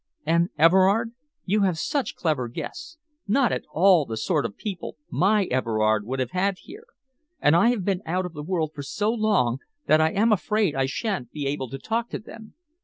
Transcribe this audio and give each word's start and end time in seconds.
And, 0.25 0.49
Everard, 0.57 1.11
you 1.45 1.61
have 1.61 1.77
such 1.77 2.15
clever 2.15 2.47
guests, 2.47 2.97
not 3.27 3.51
at 3.51 3.65
all 3.71 4.03
the 4.03 4.17
sort 4.17 4.47
of 4.47 4.57
people 4.57 4.97
my 5.11 5.43
Everard 5.51 6.07
would 6.07 6.17
have 6.19 6.31
had 6.31 6.57
here, 6.63 6.85
and 7.39 7.55
I 7.55 7.67
have 7.69 7.85
been 7.85 8.01
out 8.07 8.25
of 8.25 8.33
the 8.33 8.41
world 8.41 8.71
for 8.73 8.81
so 8.81 9.11
long, 9.13 9.59
that 9.85 10.01
I 10.01 10.09
am 10.09 10.31
afraid 10.31 10.73
I 10.75 10.87
sha'n't 10.87 11.31
be 11.31 11.45
able 11.45 11.69
to 11.69 11.77
talk 11.77 12.09
to 12.09 12.17
them. 12.17 12.55